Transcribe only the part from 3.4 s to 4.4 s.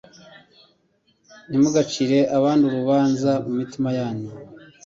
mu mitima yanyu.